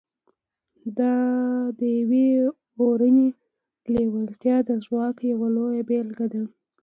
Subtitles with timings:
[0.97, 1.15] دا
[1.79, 2.25] د يوې
[2.81, 3.29] اورنۍ
[3.93, 6.43] لېوالتیا د ځواک يوه لويه بېلګه ده.